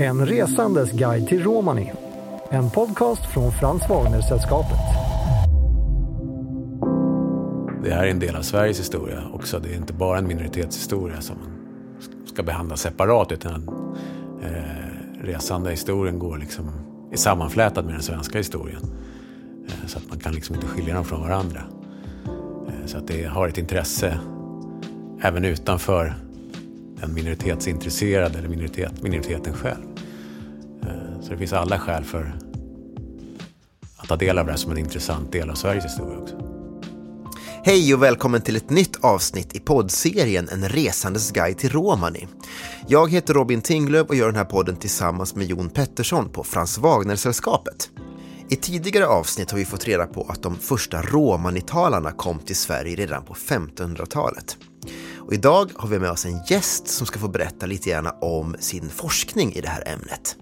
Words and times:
En 0.00 0.26
resandes 0.26 0.92
guide 0.92 1.28
till 1.28 1.42
Romani. 1.42 1.92
En 2.50 2.70
podcast 2.70 3.26
från 3.26 3.52
Frans 3.52 3.88
Wagner-sällskapet. 3.88 4.78
Det 7.84 7.94
här 7.94 8.06
är 8.06 8.10
en 8.10 8.18
del 8.18 8.36
av 8.36 8.42
Sveriges 8.42 8.80
historia 8.80 9.22
också. 9.32 9.58
Det 9.58 9.68
är 9.68 9.76
inte 9.76 9.92
bara 9.92 10.18
en 10.18 10.26
minoritetshistoria 10.26 11.20
som 11.20 11.36
man 11.38 12.26
ska 12.26 12.42
behandla 12.42 12.76
separat 12.76 13.32
utan 13.32 13.68
eh, 14.42 15.24
resande 15.24 15.70
historien 15.70 16.18
går 16.18 16.38
liksom, 16.38 16.70
är 17.12 17.16
sammanflätad 17.16 17.84
med 17.84 17.94
den 17.94 18.02
svenska 18.02 18.38
historien. 18.38 18.82
Eh, 19.68 19.86
så 19.86 19.98
att 19.98 20.08
man 20.08 20.18
kan 20.18 20.32
liksom 20.34 20.54
inte 20.54 20.66
skilja 20.66 20.94
dem 20.94 21.04
från 21.04 21.20
varandra. 21.20 21.62
Eh, 22.68 22.86
så 22.86 22.98
att 22.98 23.08
det 23.08 23.24
har 23.24 23.48
ett 23.48 23.58
intresse 23.58 24.18
även 25.22 25.44
utanför 25.44 26.14
den 27.00 27.14
minoritetsintresserade 27.14 28.38
eller 28.38 28.48
minoritet, 28.48 29.02
minoriteten 29.02 29.54
själv. 29.54 29.89
Så 31.30 31.34
det 31.34 31.38
finns 31.38 31.52
alla 31.52 31.78
skäl 31.78 32.04
för 32.04 32.38
att 33.96 34.08
ta 34.08 34.16
del 34.16 34.38
av 34.38 34.46
det 34.46 34.52
här 34.52 34.58
som 34.58 34.72
en 34.72 34.78
intressant 34.78 35.32
del 35.32 35.50
av 35.50 35.54
Sveriges 35.54 35.84
historia 35.84 36.18
också. 36.18 36.34
Hej 37.64 37.94
och 37.94 38.02
välkommen 38.02 38.42
till 38.42 38.56
ett 38.56 38.70
nytt 38.70 39.04
avsnitt 39.04 39.56
i 39.56 39.60
poddserien 39.60 40.48
En 40.48 40.68
resandes 40.68 41.30
guide 41.30 41.58
till 41.58 41.70
Romani. 41.70 42.26
Jag 42.88 43.10
heter 43.10 43.34
Robin 43.34 43.60
Tinglöf 43.60 44.08
och 44.08 44.14
gör 44.14 44.26
den 44.26 44.36
här 44.36 44.44
podden 44.44 44.76
tillsammans 44.76 45.34
med 45.34 45.46
Jon 45.46 45.70
Pettersson 45.70 46.28
på 46.28 46.44
Frans 46.44 46.78
Wagner-sällskapet. 46.78 47.90
I 48.48 48.56
tidigare 48.56 49.06
avsnitt 49.06 49.50
har 49.50 49.58
vi 49.58 49.64
fått 49.64 49.84
reda 49.84 50.06
på 50.06 50.26
att 50.28 50.42
de 50.42 50.56
första 50.56 51.02
romanitalarna 51.02 52.12
kom 52.12 52.38
till 52.38 52.56
Sverige 52.56 52.96
redan 52.96 53.24
på 53.24 53.34
1500-talet. 53.34 54.56
Och 55.18 55.34
idag 55.34 55.70
har 55.74 55.88
vi 55.88 55.98
med 55.98 56.10
oss 56.10 56.24
en 56.24 56.40
gäst 56.48 56.88
som 56.88 57.06
ska 57.06 57.18
få 57.18 57.28
berätta 57.28 57.66
lite 57.66 57.88
gärna 57.88 58.10
om 58.10 58.56
sin 58.58 58.88
forskning 58.88 59.52
i 59.52 59.60
det 59.60 59.68
här 59.68 59.88
ämnet. 59.88 60.36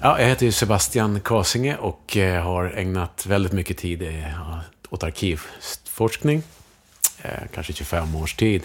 Ja, 0.00 0.20
jag 0.20 0.28
heter 0.28 0.50
Sebastian 0.50 1.20
Kasinge 1.20 1.76
och 1.76 2.16
eh, 2.16 2.42
har 2.42 2.64
ägnat 2.64 3.26
väldigt 3.26 3.52
mycket 3.52 3.78
tid 3.78 4.02
eh, 4.02 4.58
åt 4.90 5.02
arkivforskning, 5.02 6.42
eh, 7.22 7.42
kanske 7.54 7.72
25 7.72 8.16
års 8.16 8.34
tid, 8.34 8.62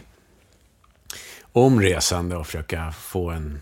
om 1.51 1.81
resande 1.81 2.35
och 2.35 2.45
försöka 2.45 2.91
få 2.91 3.29
en, 3.29 3.61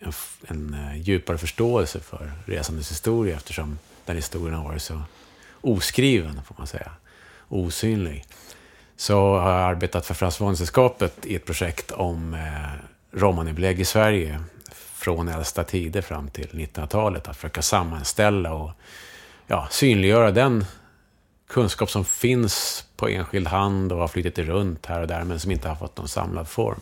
en, 0.00 0.12
en 0.46 0.76
djupare 1.02 1.38
förståelse 1.38 2.00
för 2.00 2.32
resandes 2.46 2.90
historia 2.90 3.36
eftersom 3.36 3.78
den 4.04 4.16
historien 4.16 4.54
har 4.54 4.64
varit 4.64 4.82
så 4.82 5.02
oskriven, 5.60 6.40
får 6.46 6.54
man 6.58 6.66
säga, 6.66 6.90
osynlig. 7.48 8.24
Så 8.96 9.38
har 9.38 9.50
jag 9.50 9.70
arbetat 9.70 10.06
för 10.06 10.14
Fransk 10.14 10.40
i 11.24 11.34
ett 11.34 11.46
projekt 11.46 11.90
om 11.90 12.34
eh, 12.34 13.18
romanibelägg 13.18 13.80
i 13.80 13.84
Sverige 13.84 14.40
från 15.16 15.28
äldsta 15.28 15.64
tider 15.64 16.02
fram 16.02 16.28
till 16.28 16.48
1900-talet. 16.48 17.28
Att 17.28 17.36
försöka 17.36 17.62
sammanställa 17.62 18.52
och 18.52 18.70
ja, 19.46 19.68
synliggöra 19.70 20.30
den 20.30 20.64
kunskap 21.48 21.90
som 21.90 22.04
finns 22.04 22.84
på 22.96 23.08
enskild 23.08 23.46
hand 23.46 23.92
och 23.92 23.98
har 23.98 24.08
flyttit 24.08 24.38
runt 24.38 24.86
här 24.86 25.00
och 25.00 25.06
där, 25.06 25.24
men 25.24 25.40
som 25.40 25.50
inte 25.50 25.68
har 25.68 25.76
fått 25.76 25.96
någon 25.96 26.08
samlad 26.08 26.48
form. 26.48 26.80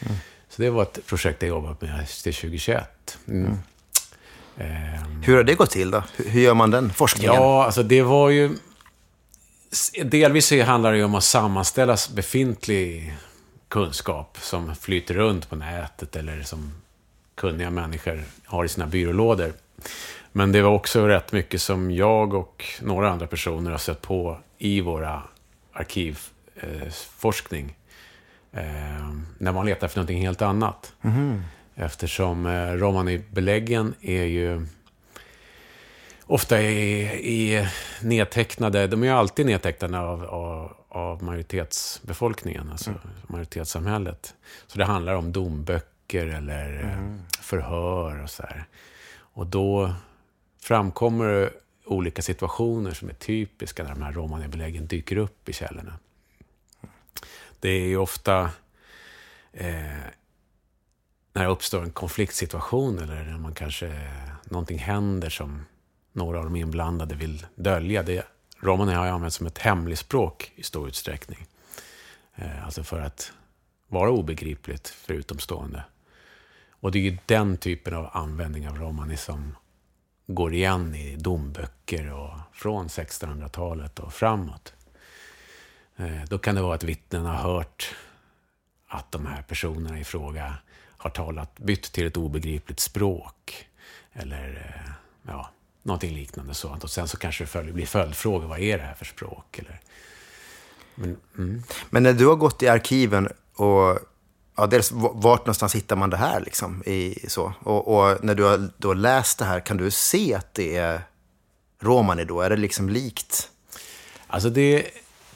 Mm. 0.00 0.14
Så 0.48 0.62
det 0.62 0.70
var 0.70 0.82
ett 0.82 1.06
projekt 1.06 1.42
jag 1.42 1.48
jobbat 1.48 1.80
med 1.80 2.08
till 2.08 2.34
2021. 2.34 3.18
Mm. 3.28 3.58
Mm. 4.56 5.04
Um, 5.04 5.22
Hur 5.22 5.36
har 5.36 5.44
det 5.44 5.54
gått 5.54 5.70
till 5.70 5.90
då? 5.90 6.02
Hur 6.16 6.40
gör 6.40 6.54
man 6.54 6.70
den 6.70 6.92
forskningen? 6.92 7.34
Ja, 7.34 7.64
alltså 7.64 7.82
det 7.82 8.02
var 8.02 8.30
ju 8.30 8.56
delvis 10.04 10.52
handlar 10.52 10.92
det 10.92 10.98
ju 10.98 11.04
om 11.04 11.14
att 11.14 11.24
sammanställa 11.24 11.96
befintlig 12.14 13.16
kunskap 13.68 14.38
som 14.40 14.74
flyter 14.76 15.14
runt 15.14 15.50
på 15.50 15.56
nätet 15.56 16.16
eller 16.16 16.42
som 16.42 16.72
kunniga 17.34 17.70
människor 17.70 18.22
har 18.44 18.64
i 18.64 18.68
sina 18.68 18.86
byrålådor. 18.86 19.52
Men 20.32 20.52
det 20.52 20.62
var 20.62 20.70
också 20.70 21.06
rätt 21.06 21.32
mycket 21.32 21.62
som 21.62 21.90
jag 21.90 22.34
och 22.34 22.64
några 22.82 23.10
andra 23.10 23.26
personer 23.26 23.70
har 23.70 23.78
sett 23.78 24.02
på 24.02 24.38
i 24.58 24.80
våra 24.80 25.22
arkivforskning. 25.72 27.76
Eh, 28.52 28.62
när 29.38 29.52
man 29.52 29.66
letar 29.66 29.86
efter 29.86 29.98
någonting 29.98 30.22
helt 30.22 30.42
annat. 30.42 30.92
Mm. 31.02 31.42
Eftersom 31.74 32.46
eh, 32.46 32.72
romani-beläggen 32.72 33.94
är 34.00 34.24
ju 34.24 34.66
ofta 36.26 36.60
är, 36.60 37.26
är 37.26 37.72
nedtecknade, 38.02 38.86
de 38.86 39.02
är 39.02 39.06
ju 39.06 39.12
alltid 39.12 39.46
nedtecknade 39.46 39.98
av, 39.98 40.24
av, 40.24 40.76
av 40.88 41.22
majoritetsbefolkningen, 41.22 42.70
alltså 42.70 42.90
mm. 42.90 43.00
majoritetssamhället. 43.26 44.34
Så 44.66 44.78
det 44.78 44.84
handlar 44.84 45.14
om 45.14 45.32
domböcker 45.32 45.91
eller 46.18 46.82
mm. 46.82 47.20
förhör 47.40 48.22
och 48.22 48.30
så 48.30 48.42
här. 48.42 48.64
Och 49.14 49.46
då 49.46 49.94
framkommer 50.60 51.52
olika 51.84 52.22
situationer 52.22 52.90
som 52.90 53.08
är 53.08 53.14
typiska 53.14 53.82
när 53.82 53.90
de 53.90 54.02
här 54.02 54.12
romanibeläggen 54.12 54.86
dyker 54.86 55.16
upp 55.16 55.48
i 55.48 55.52
källorna. 55.52 55.98
Det 57.60 57.68
är 57.68 57.86
ju 57.86 57.96
ofta 57.96 58.50
eh, 59.52 60.02
när 61.32 61.42
det 61.42 61.46
uppstår 61.46 61.82
en 61.82 61.90
konfliktsituation 61.90 62.98
eller 62.98 63.24
när 63.24 63.38
man 63.38 63.54
kanske, 63.54 64.08
någonting 64.44 64.78
händer 64.78 65.30
som 65.30 65.64
några 66.12 66.38
av 66.38 66.44
de 66.44 66.56
inblandade 66.56 67.14
vill 67.14 67.46
dölja. 67.54 68.02
Det, 68.02 68.26
romani 68.60 68.92
har 68.92 69.06
använts 69.06 69.36
som 69.36 69.46
ett 69.46 69.58
hemligspråk 69.58 70.52
i 70.54 70.62
stor 70.62 70.88
utsträckning. 70.88 71.46
Eh, 72.34 72.64
alltså 72.64 72.84
för 72.84 73.00
att 73.00 73.32
vara 73.88 74.10
obegripligt 74.10 74.88
för 74.88 75.14
utomstående. 75.14 75.84
Och 76.82 76.92
det 76.92 76.98
är 76.98 77.02
ju 77.02 77.18
den 77.26 77.56
typen 77.56 77.94
av 77.94 78.10
användning 78.12 78.68
av 78.68 78.76
romani 78.76 79.16
som 79.16 79.56
går 80.26 80.54
igen 80.54 80.94
i 80.94 81.16
domböcker 81.16 82.12
och 82.12 82.38
från 82.52 82.88
1600-talet 82.88 83.98
och 83.98 84.12
framåt. 84.12 84.72
Eh, 85.96 86.24
då 86.28 86.38
kan 86.38 86.54
det 86.54 86.62
vara 86.62 86.74
att 86.74 86.84
vittnen 86.84 87.24
har 87.24 87.34
hört 87.34 87.94
att 88.88 89.12
de 89.12 89.26
här 89.26 89.42
personerna 89.42 90.00
i 90.00 90.04
fråga 90.04 90.54
har 90.96 91.10
talat, 91.10 91.58
bytt 91.58 91.92
till 91.92 92.06
ett 92.06 92.16
obegripligt 92.16 92.80
språk. 92.80 93.68
Eller 94.12 94.74
eh, 94.76 94.92
ja, 95.22 95.50
Någonting 95.82 96.14
liknande 96.14 96.54
sånt. 96.54 96.84
Och 96.84 96.90
sen 96.90 97.08
så 97.08 97.16
kanske 97.16 97.44
det 97.44 97.48
följ, 97.48 97.72
blir 97.72 97.86
följdfrågor. 97.86 98.46
Vad 98.46 98.58
är 98.58 98.78
det 98.78 98.84
här 98.84 98.94
för 98.94 99.04
språk? 99.04 99.58
Eller, 99.58 99.80
men, 100.94 101.16
mm. 101.38 101.62
men 101.90 102.02
när 102.02 102.12
du 102.12 102.26
har 102.26 102.36
gått 102.36 102.62
i 102.62 102.68
arkiven 102.68 103.28
och 103.54 103.98
ja, 104.56 104.66
dels 104.66 104.92
vart 104.92 105.40
någonstans 105.40 105.74
hittar 105.74 105.96
man 105.96 106.10
det 106.10 106.16
här 106.16 106.40
liksom? 106.40 106.82
I, 106.82 107.28
så? 107.28 107.54
Och, 107.60 107.88
och, 107.88 108.24
när 108.24 108.34
du 108.34 108.44
har 108.44 108.68
då 108.76 108.94
läst 108.94 109.38
det 109.38 109.44
här, 109.44 109.60
kan 109.60 109.76
du 109.76 109.90
se 109.90 110.34
att 110.34 110.54
det 110.54 110.76
är 110.76 111.00
romani 111.80 112.24
då? 112.24 112.40
Är 112.40 112.50
det 112.50 112.56
liksom 112.56 112.88
likt? 112.88 113.48
Alltså 114.26 114.50
det, 114.50 114.86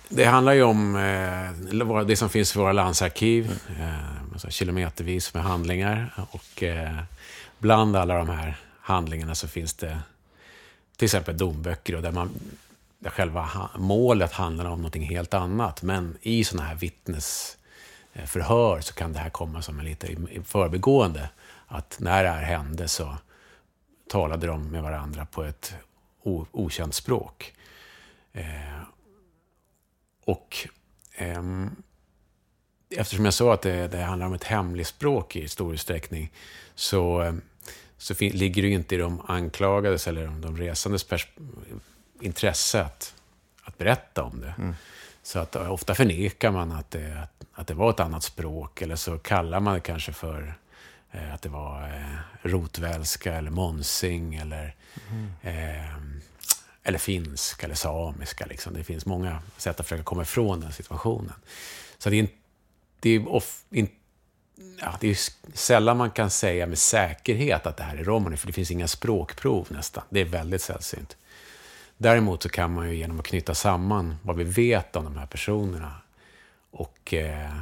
det 0.09 0.25
handlar 0.25 0.53
ju 0.53 0.63
om 0.63 0.97
eh, 0.97 2.05
det 2.05 2.17
som 2.17 2.29
finns 2.29 2.57
i 2.57 2.59
våra 2.59 2.73
landsarkiv. 2.73 3.61
Mm. 3.77 3.83
Eh, 4.45 4.49
kilometervis 4.49 5.35
med 5.35 5.43
handlingar. 5.43 6.27
Och 6.31 6.63
eh, 6.63 6.99
bland 7.59 7.97
alla 7.97 8.15
de 8.15 8.29
här 8.29 8.57
handlingarna 8.81 9.35
så 9.35 9.49
finns 9.49 9.75
det 9.75 9.99
till 10.97 11.05
exempel 11.05 11.39
domböcker 11.39 11.95
och 11.95 12.03
där, 12.03 12.13
man, 12.13 12.31
där 12.99 13.11
själva 13.11 13.71
målet 13.77 14.33
handlar 14.33 14.65
om 14.65 14.79
någonting 14.79 15.09
helt 15.09 15.35
annat. 15.35 15.83
Men 15.83 16.17
i 16.23 16.45
sådana 16.45 16.69
här 16.69 16.77
Eh, 18.17 18.25
förhör 18.25 18.81
så 18.81 18.95
kan 18.95 19.13
det 19.13 19.19
här 19.19 19.31
komma 19.31 19.63
som 19.63 19.79
en 19.79 19.85
lite 19.85 20.07
i 20.07 20.41
förbigående. 20.45 21.31
Att 21.67 21.97
när 22.01 22.25
det 22.25 22.31
här 22.31 22.43
hände 22.43 22.89
så 22.89 23.17
talade 24.09 24.47
de 24.47 24.71
med 24.71 24.83
varandra 24.83 25.27
på 25.27 25.45
ett 25.45 25.75
okänt 26.53 26.95
språk. 26.95 27.55
Eh, 28.33 28.83
och 30.25 30.57
eh, 31.15 31.43
eftersom 32.91 33.25
jag 33.25 33.35
sa 33.35 33.55
att 33.55 33.63
det, 33.63 33.89
det 33.89 34.03
handlar 34.03 34.27
om 34.27 34.35
ett 34.35 34.45
hemligt 34.45 34.87
språk 34.87 35.37
i 35.37 35.49
stor 35.49 35.75
utsträckning 35.75 36.33
så 36.75 37.23
eh, 37.23 37.35
så 37.99 38.15
ligger 38.21 38.63
det 38.63 38.69
ju 38.69 38.75
inte 38.75 38.95
i 38.95 38.99
de 38.99 39.21
anklagades 39.27 40.09
eller 40.09 40.27
de 40.27 40.57
resandes 40.57 41.07
intresse 42.21 42.83
att, 42.83 43.15
att 43.63 43.79
berätta 43.79 44.23
om 44.23 44.41
det. 44.41 44.55
Mm. 44.59 44.75
Så 45.27 45.39
att 45.39 45.57
ofta 45.57 45.95
förnekar 45.95 46.51
man 46.51 46.73
att 46.73 46.91
det, 46.91 47.23
att, 47.23 47.45
att, 47.53 47.67
det 47.67 47.75
var 47.75 47.91
ett 47.91 48.01
annat 48.01 48.23
språk 48.23 48.83
eller 48.83 48.97
så 48.97 49.19
kallar 49.19 49.61
man 49.61 49.75
det 49.75 49.81
kanske 49.81 50.13
för 50.13 50.55
eh, 51.11 51.35
att 51.35 51.43
det 51.43 51.49
var 51.49 51.83
eh, 51.83 52.49
rotvälska 52.49 53.35
eller 53.35 53.51
monsing 53.51 54.35
eller, 54.35 54.75
mm. 55.11 55.29
eh, 55.43 55.97
eller 56.83 56.99
finska 56.99 57.67
eller 57.67 57.75
samiska. 57.75 58.47
Liksom. 58.47 58.75
Det 58.75 58.85
finns 58.85 59.07
många 59.07 59.43
sätt 59.57 59.81
att 59.81 59.87
försöka 59.87 60.05
komma 60.05 60.23
ifrån 60.23 60.61
den 60.61 60.73
situationen. 60.73 61.35
Så 61.99 62.11
det 62.11 62.19
är, 62.19 62.29
det 63.01 63.11
är 63.11 63.29
off, 63.29 63.65
in, 63.71 63.89
ja, 64.81 64.97
det 65.01 65.09
är 65.09 65.19
sällan 65.55 65.97
man 65.97 66.11
kan 66.11 66.31
säga 66.31 66.67
med 66.67 66.79
säkerhet 66.79 67.67
att 67.67 67.77
det 67.77 67.85
här 67.85 67.97
är 67.97 68.05
romani, 68.05 68.37
för 68.37 68.47
det 68.47 68.53
finns 68.53 68.71
inga 68.71 68.89
språkprov 68.89 69.67
nästan. 69.71 70.05
Det 70.11 70.21
är 70.21 70.25
väldigt 70.25 70.63
sällsynt. 70.63 71.17
Däremot 71.99 72.43
så 72.43 72.49
kan 72.49 72.75
man 72.75 72.89
ju 72.89 72.97
genom 72.97 73.21
att 73.21 73.27
knyta 73.27 73.55
samman 73.55 74.17
vad 74.23 74.37
vi 74.37 74.45
vet 74.45 74.97
om 74.97 75.05
de 75.05 75.17
här 75.17 75.27
personerna 75.27 75.93
och 76.71 77.15
eh, 77.15 77.57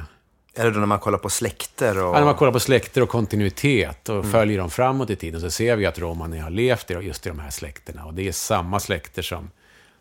Eller 0.53 0.71
då 0.71 0.79
när 0.79 0.85
man 0.85 0.99
kollar 0.99 1.17
på 1.17 1.29
släkter 1.29 2.03
och... 2.03 2.15
Ja, 2.15 2.19
när 2.19 2.25
man 2.25 2.35
kollar 2.35 2.51
på 2.51 2.59
släkter 2.59 3.01
och 3.01 3.09
kontinuitet 3.09 4.09
och 4.09 4.15
mm. 4.15 4.31
följer 4.31 4.57
dem 4.57 4.69
framåt 4.69 5.09
i 5.09 5.15
tiden 5.15 5.41
så 5.41 5.51
ser 5.51 5.75
vi 5.75 5.85
att 5.85 5.99
romarna 5.99 6.43
har 6.43 6.49
levt 6.49 6.89
just 6.89 7.25
i 7.25 7.29
de 7.29 7.39
här 7.39 7.49
släkterna. 7.49 8.05
Och 8.05 8.13
det 8.13 8.27
är 8.27 8.31
samma 8.31 8.79
släkter 8.79 9.21
som 9.21 9.49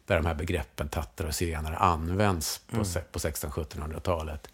där 0.06 0.16
de 0.16 0.26
här 0.26 0.34
begreppen 0.34 0.88
tattare 0.88 1.28
och 1.28 1.34
zigenare 1.34 1.76
används 1.76 2.58
på, 2.58 2.76
mm. 2.76 2.86
på 3.12 3.18
1600-1700-talet. 3.18 4.48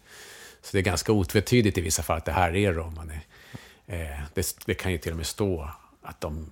Så 0.61 0.69
det 0.71 0.79
är 0.79 0.83
ganska 0.83 1.11
otvetydigt 1.11 1.77
i 1.77 1.81
vissa 1.81 2.03
fall 2.03 2.17
att 2.17 2.25
det 2.25 2.31
här 2.31 2.55
är 2.55 2.73
romani. 2.73 3.19
Eh, 3.87 4.19
det, 4.33 4.55
det, 4.65 4.73
kan 4.73 4.91
ju 4.91 4.97
till 4.97 5.11
och 5.11 5.17
med 5.17 5.27
stå 5.27 5.69
att 6.01 6.21
de 6.21 6.51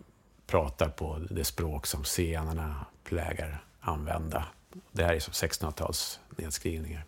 pratar 0.49 0.89
på 0.89 1.19
det 1.29 1.43
språk 1.43 1.87
som 1.87 2.05
zigenarna 2.05 2.85
plägar 3.03 3.63
använda. 3.79 4.45
Det 4.91 5.03
här 5.03 5.13
är 5.13 5.19
som 5.19 5.31
1600-tals 5.31 6.19
nedskrivningar. 6.29 7.05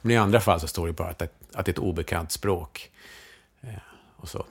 Men 0.00 0.12
i 0.12 0.16
andra 0.16 0.40
fall 0.40 0.60
så 0.60 0.66
står 0.66 0.86
det 0.86 0.92
bara 0.92 1.08
att, 1.08 1.22
att 1.22 1.66
det 1.66 1.68
är 1.68 1.72
ett 1.72 1.78
obekant 1.78 2.32
språk. 2.32 2.90
Eh, 3.60 3.74
och 4.16 4.28
så. 4.28 4.46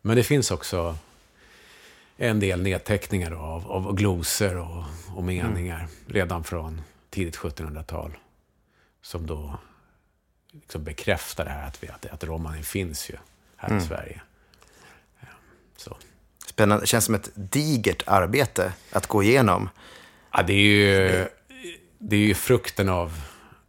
Men 0.00 0.16
det 0.16 0.22
finns 0.22 0.50
också 0.50 0.96
en 2.16 2.40
del 2.40 2.62
nedteckningar 2.62 3.32
av, 3.32 3.72
av 3.72 3.94
glosor 3.94 4.56
och, 4.56 4.84
och 5.16 5.24
meningar 5.24 5.78
mm. 5.78 5.90
redan 6.06 6.44
från 6.44 6.82
tidigt 7.10 7.36
1700-tal. 7.36 8.18
Som 9.02 9.26
då 9.26 9.58
liksom 10.52 10.84
bekräftar 10.84 11.44
det 11.44 11.50
här 11.50 11.66
att, 11.66 11.82
vi, 11.82 11.88
att, 11.88 12.06
att 12.06 12.24
romanen 12.24 12.62
finns 12.62 13.10
ju 13.10 13.16
här 13.56 13.68
mm. 13.68 13.82
i 13.82 13.86
Sverige. 13.86 14.20
Spännande. 16.58 16.82
Det 16.82 16.86
känns 16.86 17.04
som 17.04 17.14
ett 17.14 17.30
digert 17.34 18.02
arbete 18.06 18.72
att 18.92 19.06
gå 19.06 19.22
igenom. 19.22 19.68
Ja, 20.32 20.42
det 20.42 20.52
är 20.52 20.56
ju, 20.56 21.26
det 21.98 22.16
är 22.16 22.20
ju 22.20 22.34
frukten 22.34 22.88
av 22.88 23.20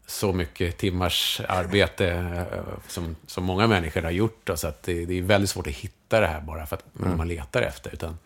så 0.07 0.33
mycket 0.33 0.77
timmars 0.77 1.41
arbete 1.47 2.07
eh, 2.07 2.59
som, 2.87 3.15
som 3.27 3.43
många 3.43 3.67
människor 3.67 4.01
har 4.01 4.11
gjort. 4.11 4.41
Då, 4.43 4.57
så 4.57 4.67
att 4.67 4.83
det, 4.83 5.05
det, 5.05 5.17
är 5.17 5.21
väldigt 5.21 5.49
svårt 5.49 5.67
att 5.67 5.73
hitta 5.73 6.19
det 6.19 6.27
här 6.27 6.41
bara 6.41 6.65
för 6.65 6.75
att 6.75 6.85
mm. 6.99 7.17
man 7.17 7.27
letar 7.27 7.61
efter. 7.61 7.93
Utan 7.93 8.17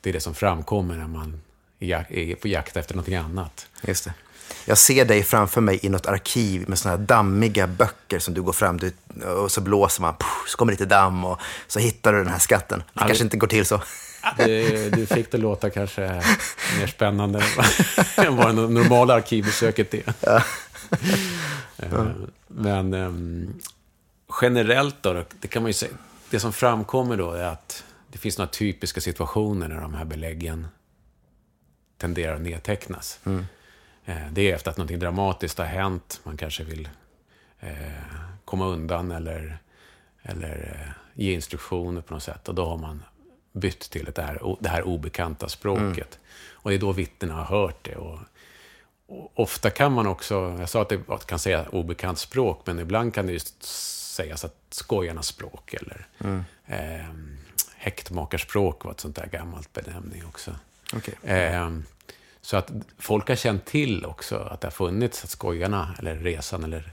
det 0.00 0.08
är 0.10 0.12
det 0.12 0.20
som 0.20 0.34
framkommer 0.34 0.96
när 0.96 1.06
man 1.06 1.40
är 1.78 2.34
på 2.34 2.48
jakt 2.48 2.76
efter 2.76 2.94
någonting 2.94 3.16
annat. 3.16 3.68
Just 3.86 4.04
det. 4.04 4.14
Jag 4.64 4.78
ser 4.78 5.04
dig 5.04 5.22
framför 5.22 5.60
mig 5.60 5.78
i 5.82 5.88
något 5.88 6.06
arkiv 6.06 6.68
med 6.68 6.78
sådana 6.78 6.98
här 6.98 7.06
dammiga 7.06 7.66
böcker 7.66 8.18
som 8.18 8.34
du 8.34 8.42
går 8.42 8.52
fram 8.52 8.78
till 8.78 8.92
och 9.24 9.52
så 9.52 9.60
blåser 9.60 10.02
man, 10.02 10.14
så 10.46 10.56
kommer 10.56 10.72
lite 10.72 10.86
damm 10.86 11.24
och 11.24 11.40
så 11.66 11.78
hittar 11.78 12.12
du 12.12 12.18
den 12.18 12.28
här 12.28 12.38
skatten. 12.38 12.78
Det 12.78 12.84
ja, 12.92 13.06
kanske 13.06 13.24
det, 13.24 13.26
inte 13.26 13.36
går 13.36 13.46
till 13.46 13.66
så. 13.66 13.82
Det, 14.36 14.90
du 14.90 15.06
fick 15.06 15.32
det 15.32 15.38
låta 15.38 15.70
kanske 15.70 16.22
mer 16.78 16.86
spännande 16.86 17.44
än 18.16 18.36
vad 18.36 18.46
det 18.46 18.68
normala 18.68 19.14
arkivbesöket 19.14 19.94
är. 19.94 20.14
Ja. 20.20 20.42
Eh, 21.78 22.06
men 22.48 22.94
um, 22.94 23.60
generellt 24.42 24.96
då, 25.00 25.24
det 25.40 25.48
kan 25.48 25.62
man 25.62 25.68
ju 25.68 25.72
säga, 25.72 25.92
det 26.30 26.40
som 26.40 26.52
framkommer 26.52 27.16
då 27.16 27.32
är 27.32 27.44
att 27.44 27.84
det 28.12 28.18
finns 28.18 28.38
några 28.38 28.50
typiska 28.50 29.00
situationer 29.00 29.68
när 29.68 29.80
de 29.80 29.94
här 29.94 30.04
beläggen 30.04 30.66
tenderar 31.98 32.34
att 32.34 32.40
nedtecknas. 32.40 33.18
Mm. 33.24 33.46
Eh, 34.06 34.30
det 34.32 34.50
är 34.50 34.54
efter 34.54 34.70
att 34.70 34.76
något 34.76 34.88
dramatiskt 34.88 35.58
har 35.58 35.64
hänt. 35.64 36.20
Man 36.22 36.36
kanske 36.36 36.64
vill 36.64 36.88
eh, 37.60 37.70
komma 38.44 38.66
undan 38.66 39.10
eller, 39.10 39.58
eller 40.22 40.80
eh, 40.80 40.92
ge 41.14 41.34
instruktioner 41.34 42.00
på 42.00 42.14
något 42.14 42.22
sätt. 42.22 42.48
Och 42.48 42.54
då 42.54 42.64
har 42.64 42.76
man 42.76 43.02
bytt 43.52 43.90
till 43.90 44.10
det 44.14 44.22
här, 44.22 44.56
det 44.60 44.68
här 44.68 44.82
obekanta 44.82 45.48
språket. 45.48 46.18
Mm. 46.18 46.52
Och 46.52 46.70
det 46.70 46.76
är 46.76 46.80
då 46.80 46.92
vittnena 46.92 47.34
har 47.34 47.44
hört 47.44 47.84
det. 47.84 47.96
Och, 47.96 48.18
och, 49.06 49.40
ofta 49.40 49.70
kan 49.70 49.92
man 49.92 50.06
också, 50.06 50.56
jag 50.58 50.68
sa 50.68 50.82
att 50.82 50.88
det 50.88 51.26
kan 51.26 51.38
säga 51.38 51.66
obekant 51.72 52.18
språk, 52.18 52.62
men 52.64 52.78
ibland 52.78 53.14
kan 53.14 53.26
det 53.26 53.32
just 53.32 53.62
sägas 54.14 54.44
att 54.44 54.56
skojarnas 54.70 55.26
språk 55.26 55.74
eller 55.74 56.06
mm. 56.18 56.44
eh, 56.66 57.06
häktmakarspråk 57.76 58.84
var 58.84 58.92
ett 58.92 59.00
sånt 59.00 59.16
där 59.16 59.26
gammalt 59.26 59.72
benämning 59.72 60.24
också. 60.26 60.54
Okay. 60.92 61.14
Eh, 61.36 61.70
så 62.46 62.56
att 62.56 62.70
folk 62.98 63.28
har 63.28 63.36
känt 63.36 63.64
till 63.64 64.04
också 64.04 64.36
att 64.36 64.60
det 64.60 64.66
har 64.66 64.72
funnits 64.72 65.24
att 65.24 65.30
skojarna, 65.30 65.94
eller 65.98 66.14
resan, 66.14 66.64
eller 66.64 66.92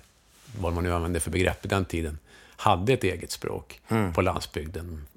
vad 0.60 0.74
man 0.74 0.84
nu 0.84 0.94
använde 0.94 1.20
för 1.20 1.32
begrepp 1.32 1.66
i 1.66 1.68
den 1.68 1.86
tiden, 1.86 2.20
hade 2.56 2.94
ett 2.94 3.04
eget 3.04 3.32
språk 3.32 3.82
mm. 3.88 4.14
på 4.14 4.22
landsbygden. 4.22 5.08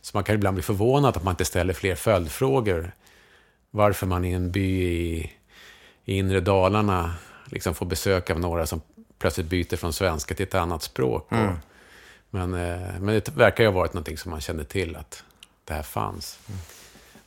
Så 0.00 0.16
man 0.16 0.24
kan 0.24 0.34
ibland 0.34 0.54
bli 0.54 0.62
förvånad 0.62 1.16
att 1.16 1.24
man 1.24 1.32
inte 1.32 1.44
ställer 1.44 1.74
fler 1.74 1.94
följdfrågor. 1.94 2.92
Varför 3.70 4.06
man 4.06 4.24
i 4.24 4.32
en 4.32 4.50
by 4.50 4.82
i, 4.82 5.32
i 6.04 6.18
inre 6.18 6.40
Dalarna 6.40 7.14
liksom 7.46 7.74
får 7.74 7.86
besök 7.86 8.30
av 8.30 8.40
några 8.40 8.66
som 8.66 8.80
plötsligt 9.18 9.46
byter 9.46 9.76
från 9.76 9.92
svenska 9.92 10.34
till 10.34 10.46
ett 10.46 10.54
annat 10.54 10.82
språk. 10.82 11.32
Mm. 11.32 11.48
Och, 11.48 11.56
men, 12.30 12.54
eh, 12.54 13.00
men 13.00 13.06
det 13.06 13.28
verkar 13.28 13.64
ju 13.64 13.70
ha 13.70 13.74
varit 13.74 13.92
någonting 13.92 14.18
som 14.18 14.30
man 14.30 14.40
kände 14.40 14.64
till 14.64 14.96
att 14.96 15.24
det 15.64 15.74
här 15.74 15.82
fanns. 15.82 16.38
Mm. 16.48 16.60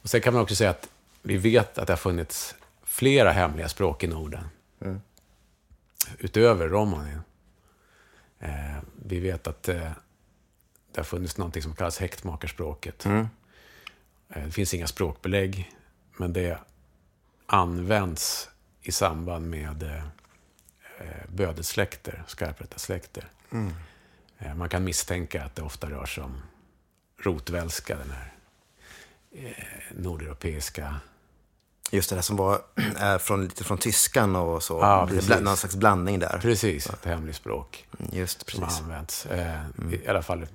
Och 0.02 0.10
Sen 0.10 0.22
kan 0.22 0.34
man 0.34 0.44
också 0.44 0.56
säga 0.56 0.70
att 0.70 0.90
vi 1.22 1.38
vet 1.38 1.78
att 1.78 1.88
det 1.88 1.94
har 1.94 1.98
funnits 1.98 2.56
flera 2.84 3.32
hemliga 3.32 3.70
språk 3.70 4.04
i 4.04 4.08
Norden. 4.08 4.44
Mm. 4.82 5.02
Utöver 6.18 6.68
romani. 6.68 7.18
Eh, 8.40 8.78
vi 9.06 9.20
vet 9.20 9.48
att 9.48 9.70
eh, 9.70 9.92
det 10.92 11.00
har 11.00 11.04
funnits 11.04 11.38
något 11.38 11.64
som 11.64 11.76
kallas 11.76 12.00
häktmakarspråket. 12.00 13.06
Mm. 13.06 13.28
Eh, 14.30 14.46
det 14.46 14.52
finns 14.52 14.74
inga 14.74 14.88
språkbelägg, 14.88 15.72
men 16.18 16.34
det 16.34 16.60
används 17.46 18.50
i 18.82 18.92
samband 18.92 19.50
med 19.50 19.84
eh, 19.84 20.04
eh 21.00 21.30
bödelsläkter, 21.30 22.24
skarprättarsläkter. 22.28 23.28
Mm. 23.52 23.74
Eh, 24.38 24.56
man 24.56 24.70
kan 24.70 24.84
misstänka 24.84 25.44
att 25.44 25.56
det 25.56 25.62
ofta 25.62 25.90
rör 25.90 26.06
sig 26.06 26.24
om 26.24 26.42
rotvälska, 27.18 27.98
den 27.98 28.12
här 28.12 28.34
eh, 29.32 29.66
nordeuropeiska 29.92 30.96
Just 31.92 32.10
det 32.10 32.16
där 32.16 32.22
som 32.22 32.36
var 32.36 32.62
äh, 33.02 33.18
från, 33.18 33.44
lite 33.44 33.64
från 33.64 33.78
tyskan 33.78 34.36
och 34.36 34.64
så. 34.64 34.80
Ja, 34.80 35.10
det 35.28 35.40
någon 35.40 35.58
slags 35.58 35.76
blandning 35.76 36.20
där. 36.20 36.40
Precis, 36.42 36.90
ett 36.90 37.06
hemligt 37.06 37.36
språk. 37.36 37.88
Just 38.12 38.46
precis. 38.46 38.76
Som 38.76 38.86
används. 38.86 39.26
Eh, 39.26 39.62
mm. 39.78 39.94
I 39.94 40.08
alla 40.08 40.22
fall, 40.22 40.48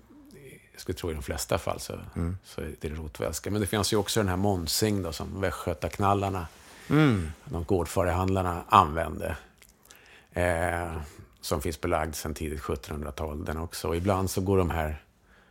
jag 0.72 0.80
skulle 0.80 0.98
tro 0.98 1.10
i 1.10 1.14
de 1.14 1.22
flesta 1.22 1.58
fall 1.58 1.80
så, 1.80 1.92
mm. 2.16 2.38
så 2.44 2.60
är 2.60 2.74
det 2.80 2.88
rotvälska. 2.88 3.50
Men 3.50 3.60
det 3.60 3.66
finns 3.66 3.92
ju 3.92 3.96
också 3.96 4.20
den 4.20 4.28
här 4.28 4.36
Monsing 4.36 5.02
då, 5.02 5.12
som 5.12 5.40
västgötaknallarna, 5.40 6.46
mm. 6.90 7.32
de 7.44 7.64
gårdfarihandlarna 7.64 8.64
använde. 8.68 9.36
Eh, 10.32 10.92
som 11.40 11.62
finns 11.62 11.80
belagd 11.80 12.14
sedan 12.14 12.34
tidigt 12.34 12.60
1700-tal 12.60 13.44
den 13.44 13.58
också. 13.58 13.88
Och 13.88 13.96
ibland 13.96 14.30
så 14.30 14.40
går 14.40 14.58
de 14.58 14.70
här, 14.70 15.02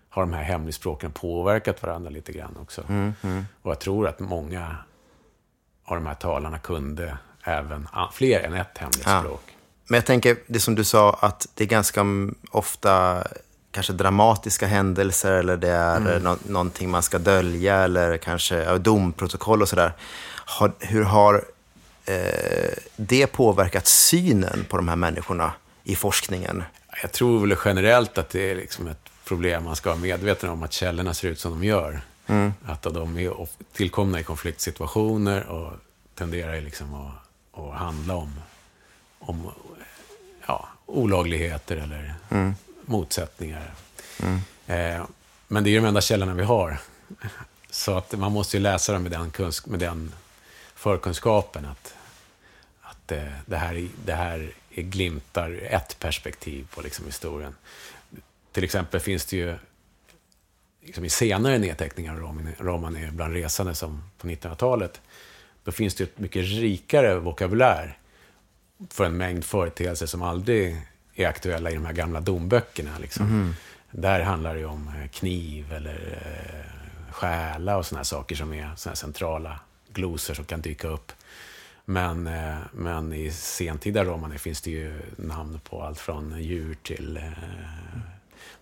har 0.10 0.22
de 0.22 0.34
här 0.34 0.44
hemligspråken 0.44 1.12
påverkat 1.12 1.84
varandra 1.84 2.10
lite 2.10 2.32
grann 2.32 2.58
också. 2.62 2.84
Mm, 2.90 3.14
mm. 3.22 3.46
Och 3.62 3.72
jag 3.72 3.80
tror 3.80 4.08
att 4.08 4.20
många 4.20 4.78
av 5.86 5.96
de 5.96 6.06
här 6.06 6.16
talarna 6.16 6.60
kunde 6.60 7.18
även 7.44 7.88
fler 8.14 8.40
än 8.40 8.54
ett 8.54 8.78
hemligt 8.78 9.04
ja. 9.06 9.20
språk. 9.20 9.42
Men 9.88 9.98
jag 9.98 10.06
tänker, 10.06 10.38
det 10.48 10.60
som 10.60 10.76
du 10.76 10.84
sa, 10.84 11.18
att 11.22 11.48
det 11.54 11.64
är 11.64 11.68
ganska 11.68 12.06
ofta 12.52 13.24
kanske 13.72 13.94
dramatiska 13.94 14.68
händelser 14.68 15.32
eller 15.32 15.58
det 15.58 15.70
är 15.70 15.98
mm. 15.98 16.24
no 16.24 16.38
någonting 16.48 16.90
man 16.90 17.04
ska 17.04 17.18
dölja 17.18 17.76
eller 17.76 18.18
kanske 18.18 18.78
domprotokoll 18.78 19.62
och 19.62 19.70
sådär. 19.70 19.94
Hur 20.80 21.04
har 21.04 21.46
eh, 22.06 22.74
det 22.96 23.28
påverkat 23.28 23.88
synen 23.88 24.66
på 24.70 24.78
de 24.78 24.88
här 24.88 24.96
människorna 24.96 25.54
i 25.84 25.96
forskningen? 25.96 26.64
Jag 27.02 27.12
tror 27.12 27.48
väl 27.48 27.58
generellt 27.66 28.18
att 28.18 28.30
det 28.30 28.52
är 28.52 28.56
liksom 28.56 28.88
ett 28.88 29.10
problem 29.26 29.64
man 29.64 29.76
ska 29.76 29.90
vara 29.90 30.00
medveten 30.00 30.50
om, 30.50 30.64
att 30.64 30.74
källorna 30.74 31.14
ser 31.14 31.28
ut 31.28 31.40
som 31.40 31.52
de 31.52 31.68
gör. 31.68 32.02
Mm. 32.28 32.54
Att 32.66 32.82
de 32.82 33.18
är 33.18 33.48
tillkomna 33.74 34.20
i 34.20 34.24
konfliktsituationer 34.24 35.46
och 35.48 35.74
tenderar 36.16 36.62
liksom 36.62 36.94
att, 36.94 37.14
att 37.60 37.74
handla 37.74 38.16
om, 38.16 38.34
om 39.20 39.52
ja, 40.48 40.70
olagligheter 40.86 41.78
eller 41.78 42.16
mm. 42.30 42.54
motsättningar. 42.86 43.74
Mm. 44.20 44.40
Eh, 44.68 45.06
men 45.48 45.64
det 45.64 45.70
är 45.70 45.76
de 45.76 45.88
enda 45.88 46.02
källorna 46.02 46.34
vi 46.34 46.44
har. 46.44 46.78
Så 47.70 47.98
att 47.98 48.12
man 48.12 48.32
måste 48.32 48.58
ju 48.58 48.64
läsa 48.64 48.94
dem 48.94 49.04
med 49.04 49.12
den, 49.12 49.32
kunsk 49.32 49.66
med 49.66 49.80
den 49.80 50.14
förkunskapen 50.76 51.66
att, 51.66 51.96
att 52.82 53.12
eh, 53.12 53.24
det, 53.46 53.58
här, 53.58 53.88
det 54.06 54.14
här 54.14 54.52
är 54.70 54.82
glimtar 54.82 55.60
ett 55.64 56.00
perspektiv 56.00 56.68
på 56.76 56.82
liksom 56.82 57.06
historien. 57.06 57.56
Till 58.52 58.64
exempel 58.64 59.00
finns 59.00 59.26
det 59.26 59.38
ju 59.38 59.58
liksom 60.86 61.06
i 61.06 61.10
senare 61.10 61.58
nedteckningar 61.58 62.14
av 62.14 62.48
romani 62.58 63.10
bland 63.12 63.34
resande 63.34 63.76
som 63.76 64.04
på 64.18 64.28
1900-talet, 64.28 65.02
då 65.64 65.72
finns 65.72 65.96
det 65.96 66.04
ett 66.04 66.20
mycket 66.20 66.46
rikare 66.46 67.20
vokabulär 67.20 67.98
för 68.90 69.06
en 69.06 69.18
mängd 69.18 69.46
företeelser 69.46 70.06
som 70.06 70.22
aldrig 70.22 70.82
är 71.16 71.28
aktuella 71.28 71.72
i 71.72 71.74
de 71.74 71.86
här 71.86 71.94
gamla 71.94 72.20
domböckerna. 72.20 72.98
Liksom. 73.00 73.26
Mm. 73.26 73.54
Där 73.92 74.22
handlar 74.22 74.56
det 74.56 74.66
om 74.66 74.88
eh, 74.88 75.10
kniv 75.10 75.74
eller 75.74 76.20
eh, 76.26 77.12
stjäla 77.12 77.78
och 77.78 77.86
sådana 77.86 78.04
saker 78.04 78.36
som 78.36 78.54
är 78.54 78.76
såna 78.76 78.96
centrala 78.96 79.60
glosor 79.94 80.34
som 80.34 80.46
kan 80.46 80.62
dyka 80.62 80.88
upp. 80.88 81.12
Men, 81.86 82.28
eh, 82.28 82.56
men 82.74 83.14
i 83.14 83.32
sentida 83.32 84.04
romani 84.04 84.38
finns 84.38 84.62
det 84.62 84.72
ju 84.72 85.02
namn 85.18 85.60
på 85.64 85.84
allt 85.84 86.00
från 86.00 86.42
djur 86.42 86.78
till 86.84 87.20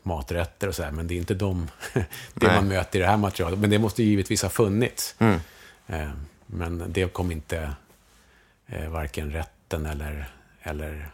maträtter 0.04 0.68
och 0.68 0.76
så 0.76 0.84
här. 0.84 0.92
Men 0.92 1.08
det 1.08 1.14
är 1.14 1.18
inte 1.18 1.34
de, 1.34 1.68
det 1.94 2.06
Nej. 2.34 2.56
man 2.56 2.68
möter 2.68 3.00
i 3.00 3.02
det 3.02 3.08
här 3.08 3.18
materialet. 3.18 3.60
Men 3.60 3.70
det 3.70 3.80
måste 3.80 4.04
ju 4.04 4.10
givetvis 4.10 4.42
ha 4.42 4.50
funnits. 4.50 5.16
Mm. 5.20 5.40
Eh, 5.88 6.10
men 6.46 6.84
det 6.88 7.14
kom 7.14 7.32
inte 7.32 7.72
eh, 8.68 8.90
varken 8.90 9.32
rätten 9.32 9.86
eller, 9.86 10.30
eller 10.62 11.10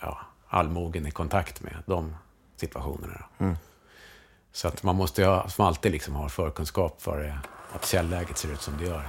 ja, 0.00 0.18
allmogen 0.48 1.06
i 1.06 1.10
kontakt 1.10 1.62
med 1.62 1.76
de 1.86 2.16
situationerna. 2.56 3.24
då. 3.38 3.54
Så 4.52 4.68
att 4.68 4.82
man 4.82 4.96
måste 4.96 5.22
ju 5.22 5.28
ha, 5.28 5.48
som 5.48 5.66
alltid 5.66 5.92
liksom 5.92 6.14
ha 6.14 6.28
förkunskap 6.28 7.02
för 7.02 7.18
det, 7.22 7.38
att 7.72 7.86
källäget 7.86 8.38
ser 8.38 8.52
ut 8.52 8.62
som 8.62 8.78
det 8.78 8.84
gör. 8.84 9.06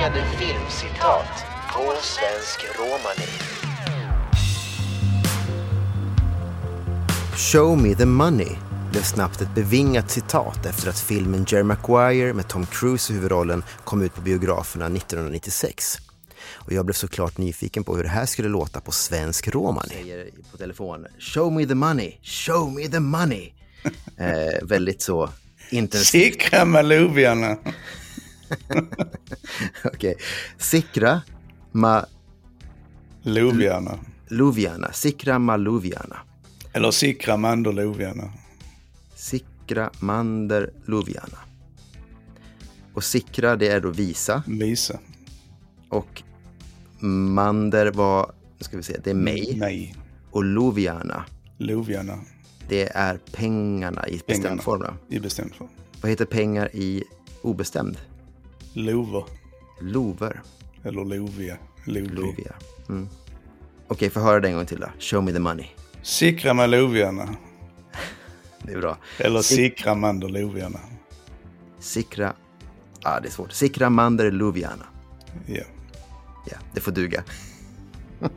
Bevingade 0.00 0.26
filmcitat 0.38 1.44
på 1.74 1.92
svensk 2.02 2.78
romani. 2.78 3.30
Show 7.36 7.78
me 7.82 7.94
the 7.94 8.06
money 8.06 8.48
blev 8.90 9.02
snabbt 9.02 9.40
ett 9.40 9.54
bevingat 9.54 10.10
citat 10.10 10.66
efter 10.66 10.88
att 10.88 11.00
filmen 11.00 11.44
Jerry 11.48 11.62
Maguire 11.62 12.32
med 12.32 12.48
Tom 12.48 12.66
Cruise 12.66 13.12
i 13.12 13.16
huvudrollen 13.16 13.62
kom 13.84 14.02
ut 14.02 14.14
på 14.14 14.20
biograferna 14.20 14.86
1996. 14.86 15.98
Och 16.48 16.72
jag 16.72 16.84
blev 16.84 16.94
såklart 16.94 17.38
nyfiken 17.38 17.84
på 17.84 17.96
hur 17.96 18.02
det 18.02 18.10
här 18.10 18.26
skulle 18.26 18.48
låta 18.48 18.80
på 18.80 18.92
svensk 18.92 19.48
romani. 19.48 19.88
Säger 19.88 20.30
på 20.50 20.56
telefon, 20.56 21.06
show 21.18 21.52
me 21.52 21.66
the 21.66 21.74
money, 21.74 22.12
show 22.22 22.72
me 22.72 22.88
the 22.88 23.00
money. 23.00 23.52
Eh, 24.16 24.66
väldigt 24.66 25.02
så 25.02 25.30
intensivt. 25.70 26.32
Sikra 26.32 26.64
med 26.64 26.84
Okej. 29.84 30.14
Sikra 30.58 31.20
ma 31.72 32.04
Loviarna. 33.22 33.98
luviana, 34.28 34.92
sikra 34.92 35.38
ma 35.38 35.56
luviana. 35.56 36.16
Eller 36.72 36.90
sikra 36.90 37.36
mandorloviarna. 37.36 38.32
Sikra 39.14 39.90
mander 40.00 40.70
luviana. 40.86 41.38
Och 42.94 43.04
sikra 43.04 43.56
det 43.56 43.68
är 43.68 43.80
då 43.80 43.90
visa. 43.90 44.42
Visa. 44.46 44.98
Och 45.88 46.22
mander 47.00 47.90
var, 47.90 48.32
nu 48.58 48.64
ska 48.64 48.76
vi 48.76 48.82
se, 48.82 48.96
det 49.04 49.10
är 49.10 49.14
mig. 49.14 49.54
Nej. 49.56 49.94
Och 50.30 50.44
luviana, 50.44 51.24
Loviarna. 51.58 52.18
det 52.68 52.88
är 52.96 53.18
pengarna 53.32 54.08
i 54.08 54.20
bestämd 54.26 54.62
form. 54.62 54.94
I 55.08 55.18
bestämd 55.20 55.54
form. 55.54 55.68
Vad 56.00 56.10
heter 56.10 56.24
pengar 56.24 56.68
i 56.76 57.04
obestämd? 57.42 57.98
Lover. 58.72 59.24
Lover, 59.80 60.40
Eller 60.84 61.04
lovia. 61.04 61.56
Lovi. 61.84 62.08
lovia. 62.08 62.52
Mm. 62.88 63.08
Okej, 63.88 64.10
få 64.10 64.20
höra 64.20 64.40
det 64.40 64.48
en 64.48 64.54
gång 64.54 64.66
till 64.66 64.80
då. 64.80 64.88
Show 64.98 65.24
me 65.24 65.32
the 65.32 65.38
money. 65.38 65.66
Sikra 66.02 66.54
med 66.54 66.70
loviarna. 66.70 67.28
Det 68.62 68.72
är 68.72 68.78
bra. 68.80 68.96
Eller 69.18 69.42
sikra 69.42 69.94
mandorloviarna. 69.94 70.80
Sikra, 71.78 72.32
ah, 73.02 73.20
det 73.20 73.28
är 73.28 73.32
svårt. 73.32 73.52
Sikra 73.52 73.90
mander 73.90 74.30
luviana. 74.30 74.84
Ja. 75.46 75.62
Ja, 76.50 76.56
det 76.74 76.80
får 76.80 76.92
duga. 76.92 77.22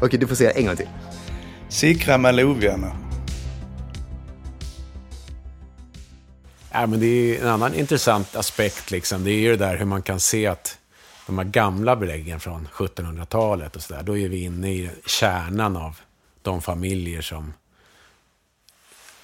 Okej, 0.00 0.18
du 0.18 0.26
får 0.26 0.34
säga 0.34 0.50
en 0.50 0.66
gång 0.66 0.76
till. 0.76 0.88
Sikra 1.68 2.18
med 2.18 2.34
Ja, 6.74 6.86
men 6.86 7.00
det 7.00 7.06
är 7.06 7.42
en 7.42 7.48
annan 7.48 7.74
intressant 7.74 8.36
aspekt. 8.36 8.90
Liksom. 8.90 9.24
Det 9.24 9.30
är 9.30 9.38
ju 9.38 9.50
det 9.56 9.66
där 9.66 9.76
hur 9.76 9.84
man 9.84 10.02
kan 10.02 10.20
se 10.20 10.46
att 10.46 10.78
de 11.26 11.38
här 11.38 11.44
gamla 11.44 11.96
beläggen 11.96 12.40
från 12.40 12.68
1700-talet 12.72 13.76
och 13.76 13.82
så 13.82 13.94
där, 13.94 14.02
då 14.02 14.18
är 14.18 14.28
vi 14.28 14.42
inne 14.44 14.70
i 14.72 14.90
kärnan 15.06 15.76
av 15.76 16.00
de 16.42 16.62
familjer 16.62 17.22
som 17.22 17.52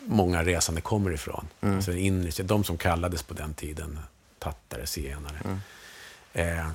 många 0.01 0.45
resande 0.45 0.81
kommer 0.81 1.13
ifrån. 1.13 1.49
Alltså 1.61 1.93
inre, 1.93 2.43
de 2.43 2.65
som 2.65 2.79
kallades 2.79 3.23
på 3.23 3.35
den 3.35 3.55
tiden 3.55 3.99
tattare, 4.39 4.87
zigenare. 4.87 5.61
Eh, 6.33 6.67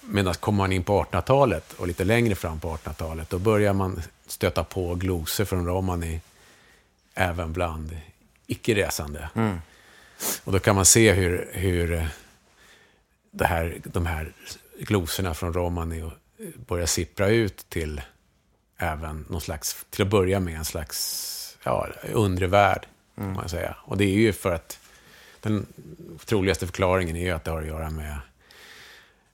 Medan 0.00 0.34
kommer 0.34 0.56
man 0.56 0.72
in 0.72 0.84
på 0.84 1.02
1800-talet 1.04 1.72
och 1.72 1.86
lite 1.86 2.04
längre 2.04 2.34
fram 2.34 2.60
på 2.60 2.76
1800-talet, 2.76 3.30
då 3.30 3.38
börjar 3.38 3.72
man 3.72 4.02
stöta 4.26 4.64
på 4.64 4.94
glosor 4.94 5.44
från 5.44 5.66
romani 5.66 6.20
även 7.14 7.52
bland 7.52 7.96
icke-resande. 8.46 9.28
Och 10.44 10.52
då 10.52 10.58
kan 10.58 10.76
man 10.76 10.84
se 10.84 11.12
hur, 11.12 11.50
hur 11.52 11.92
eh, 11.92 12.06
det 13.30 13.46
här, 13.46 13.76
de 13.84 14.06
här 14.06 14.32
glosorna 14.78 15.34
från 15.34 15.52
romani 15.52 16.02
och- 16.02 16.12
börjar 16.66 16.86
sippra 16.86 17.28
ut 17.28 17.66
till 17.68 18.00
även 18.78 19.26
någon 19.30 19.40
slags, 19.40 19.86
till 19.90 20.02
att 20.02 20.08
börja 20.10 20.40
med 20.40 20.54
en 20.54 20.64
slags 20.64 21.58
ja, 21.64 21.88
undre 22.12 22.46
värld. 22.46 22.86
kan 23.14 23.32
Man 23.32 23.48
säga. 23.48 23.76
Och 23.80 23.96
det 23.96 24.04
är 24.04 24.14
ju 24.14 24.32
för 24.32 24.54
att 24.54 24.78
den 25.40 25.66
troligaste 26.24 26.66
förklaringen 26.66 27.16
är 27.16 27.20
ju 27.24 27.30
att 27.30 27.44
det 27.44 27.50
har 27.50 27.60
att 27.60 27.66
göra 27.66 27.90
med, 27.90 28.16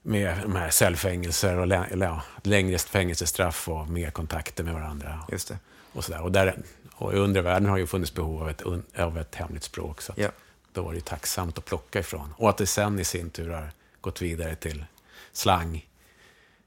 med 0.01 0.37
de 0.43 0.55
här 0.55 0.69
cellfängelser 0.69 1.57
och 1.57 1.63
eller 1.63 2.05
ja, 2.05 2.21
längre 2.43 2.77
fängelsestraff 2.77 3.69
och 3.69 3.87
mer 3.89 4.11
kontakter 4.11 4.63
med 4.63 4.73
varandra. 4.73 5.25
Just 5.31 5.47
det. 5.47 5.57
Och, 5.93 6.05
så 6.05 6.11
där. 6.11 6.21
och, 6.21 6.31
där, 6.31 6.57
och 6.93 7.13
i 7.13 7.15
undre 7.15 7.41
världen 7.41 7.69
har 7.69 7.77
ju 7.77 7.87
funnits 7.87 8.13
behov 8.13 8.41
av 8.41 8.49
ett, 8.49 8.61
av 8.99 9.17
ett 9.17 9.35
hemligt 9.35 9.63
språk. 9.63 10.01
Så 10.01 10.11
att 10.11 10.17
Ja. 10.17 10.29
Då 10.73 10.81
var 10.81 10.91
det 10.91 10.95
ju 10.95 11.01
tacksamt 11.01 11.57
att 11.57 11.65
plocka 11.65 11.99
ifrån. 11.99 12.33
Och 12.37 12.49
att 12.49 12.57
det 12.57 12.67
sen 12.67 12.99
i 12.99 13.03
sin 13.03 13.29
tur 13.29 13.49
har 13.49 13.71
gått 14.01 14.21
vidare 14.21 14.55
till 14.55 14.85
slang. 15.31 15.87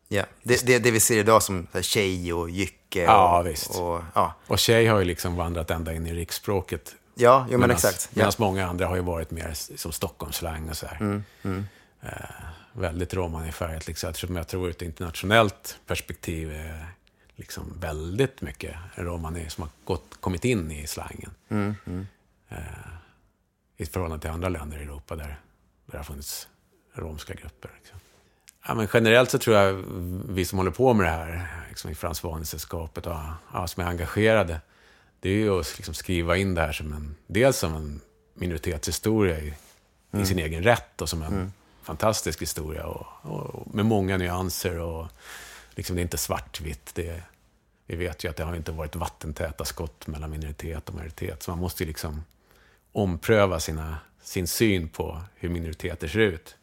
Ja. 0.08 0.24
Det, 0.42 0.66
det, 0.66 0.78
det 0.78 0.90
vi 0.90 1.00
ser 1.00 1.18
idag 1.18 1.42
som 1.42 1.66
tjej 1.82 2.32
och 2.32 2.50
jycke. 2.50 3.02
Ja, 3.02 3.38
och, 3.40 3.46
visst. 3.46 3.70
Och, 3.70 4.00
ja, 4.14 4.34
Och 4.46 4.58
tjej 4.58 4.86
har 4.86 4.98
ju 4.98 5.04
liksom 5.04 5.36
vandrat 5.36 5.70
ända 5.70 5.94
in 5.94 6.06
i 6.06 6.14
riksspråket. 6.14 6.94
ja 7.14 7.46
jo, 7.50 7.58
men 7.58 7.70
exakt. 7.70 8.08
Ja. 8.12 8.18
Medan 8.18 8.32
många 8.38 8.66
andra 8.66 8.86
har 8.86 8.96
ju 8.96 9.02
varit 9.02 9.30
mer 9.30 9.52
som 9.76 9.92
Stockholmsslang 9.92 10.68
och 10.68 10.76
så 10.76 10.86
här. 10.86 10.96
Mm, 11.00 11.66
Eh, 12.06 12.10
väldigt 12.72 13.14
romanifärgat, 13.14 13.86
liksom. 13.86 14.10
eftersom 14.10 14.36
jag 14.36 14.48
tror 14.48 14.66
ur 14.66 14.70
ett 14.70 14.82
internationellt 14.82 15.78
perspektiv 15.86 16.52
är 16.52 16.86
liksom 17.36 17.72
väldigt 17.80 18.40
mycket 18.42 18.74
romani 18.94 19.50
som 19.50 19.62
har 19.62 19.70
gått, 19.84 20.04
kommit 20.20 20.44
in 20.44 20.70
i 20.70 20.86
slangen. 20.86 21.30
Mm, 21.48 22.06
Eh, 22.48 22.58
I 23.76 23.86
förhållande 23.86 24.22
till 24.22 24.30
andra 24.30 24.48
länder 24.48 24.78
i 24.78 24.82
Europa 24.82 25.16
där, 25.16 25.26
där 25.26 25.36
det 25.86 25.96
har 25.96 26.04
funnits 26.04 26.48
romska 26.92 27.34
grupper. 27.34 27.70
Liksom. 27.78 27.98
Ja, 28.66 28.74
men 28.74 28.88
generellt 28.92 29.30
så 29.30 29.38
tror 29.38 29.56
jag 29.56 29.72
vi 30.28 30.44
som 30.44 30.58
håller 30.58 30.70
på 30.70 30.94
med 30.94 31.06
det 31.06 31.10
här, 31.10 31.48
liksom 31.68 31.90
i 31.90 31.94
Frans 31.94 32.22
Wagner-sällskapet 32.22 33.06
och 33.06 33.16
ja, 33.52 33.66
som 33.66 33.82
är 33.82 33.86
engagerade, 33.86 34.60
det 35.20 35.28
är 35.28 35.34
ju 35.34 35.60
att 35.60 35.76
liksom 35.76 35.94
skriva 35.94 36.36
in 36.36 36.54
det 36.54 36.60
här 36.60 36.72
som 36.72 36.92
en, 36.92 37.16
dels 37.26 37.58
som 37.58 37.74
en 37.74 38.00
minoritetshistoria 38.34 39.38
i, 39.40 39.54
i 40.12 40.26
sin 40.26 40.38
egen 40.38 40.62
rätt 40.62 41.02
och 41.02 41.08
som 41.08 41.22
en 41.22 41.52
fantastisk 41.82 42.42
historia 42.42 42.86
och, 42.86 43.06
och 43.22 43.74
med 43.74 43.86
många 43.86 44.16
nyanser 44.16 44.78
och 44.78 45.06
liksom 45.70 45.96
det 45.96 46.00
är 46.00 46.02
inte 46.02 46.18
svartvitt. 46.18 46.94
Det, 46.94 47.22
vi 47.86 47.96
vet 47.96 48.24
ju 48.24 48.30
att 48.30 48.36
det 48.36 48.44
har 48.44 48.56
inte 48.56 48.72
varit 48.72 48.96
vattentäta 48.96 49.64
skott 49.64 50.06
mellan 50.06 50.30
minoritet 50.30 50.88
och 50.88 50.94
majoritet, 50.94 51.42
så 51.42 51.50
man 51.50 51.60
måste 51.60 51.82
ju 51.82 51.86
liksom 51.86 52.24
ompröva 52.94 53.60
sina, 53.60 53.98
sin 54.22 54.46
syn 54.46 54.88
på 54.88 55.22
hur 55.34 55.48
minoriteter 55.48 56.08
ser 56.08 56.18
ut. 56.18 56.56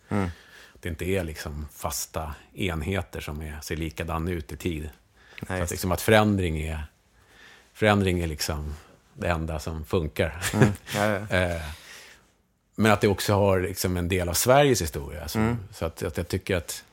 Det 0.73 0.89
inte 0.89 1.05
är 1.05 1.23
liksom 1.23 1.67
fasta 1.73 2.35
enheter 2.53 3.21
som 3.21 3.41
är, 3.41 3.59
ser 3.61 3.75
likadana 3.75 4.31
ut 4.31 4.51
i 4.51 4.57
tid. 4.57 4.89
Nej, 5.49 5.57
så 5.59 5.63
att, 5.63 5.71
liksom 5.71 5.91
att 5.91 6.01
förändring 6.01 6.61
är, 6.61 6.83
förändring 7.73 8.19
är 8.19 8.27
liksom 8.27 8.75
det 9.13 9.27
enda 9.27 9.59
som 9.59 9.85
funkar. 9.85 10.41
Ja, 10.53 10.67
ja. 10.95 11.27
Eh, 11.37 11.61
Men 12.75 12.91
att 12.91 13.01
det 13.01 13.07
också 13.07 13.33
har 13.33 13.59
liksom 13.59 13.97
en 13.97 14.07
del 14.07 14.29
av 14.29 14.33
Sveriges 14.33 14.81
historia. 14.81 15.27
Så, 15.27 15.39
Mm. 15.39 15.57
så 15.73 15.85
att, 15.85 16.03
att 16.03 16.17
jag 16.17 16.27
tycker 16.27 16.55
att 16.57 16.83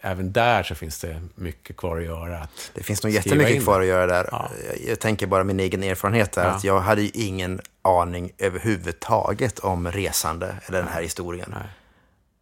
även 0.00 0.32
där 0.32 0.62
så 0.62 0.74
finns 0.74 1.00
det 1.00 1.22
mycket 1.34 1.76
kvar 1.76 1.96
att 1.98 2.04
göra. 2.04 2.38
Att 2.38 2.70
Det 2.74 2.82
finns 2.82 3.02
nog 3.02 3.12
jättemycket 3.12 3.54
in. 3.54 3.62
kvar 3.62 3.80
att 3.80 3.86
göra 3.86 4.06
där. 4.06 4.28
Ja. 4.32 4.50
Jag, 4.86 5.00
tänker 5.00 5.26
bara 5.26 5.44
min 5.44 5.60
egen 5.60 5.82
erfarenhet 5.82 6.32
där, 6.32 6.44
Ja. 6.44 6.50
att 6.50 6.64
jag 6.64 6.80
hade 6.80 7.02
ju 7.02 7.10
ingen 7.14 7.60
aning 7.82 8.32
överhuvudtaget 8.38 9.58
om 9.58 9.92
resande 9.92 10.56
eller 10.66 10.78
den 10.78 10.88
här 10.92 11.02
historien. 11.02 11.48
Nej. 11.54 11.68